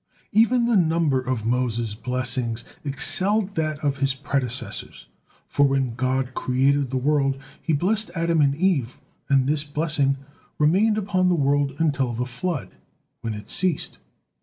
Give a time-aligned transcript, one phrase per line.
[0.31, 5.05] Even the number of Moses' blessings excelled that of his predecessors.
[5.47, 10.17] For when God created the world, He blessed Adam and Eve, and this blessing
[10.57, 12.71] remained upon the world until the flood,
[13.21, 13.99] when it ceased.